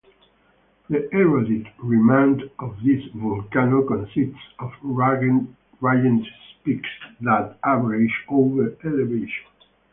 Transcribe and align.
The 0.89 1.07
eroded 1.15 1.67
remnant 1.77 2.51
of 2.57 2.75
this 2.83 3.05
volcano 3.13 3.83
consists 3.85 4.41
of 4.57 4.71
rugged 4.81 5.45
peaks 6.63 6.89
that 7.19 7.59
average 7.63 8.23
over 8.27 8.75
elevation. 8.83 9.45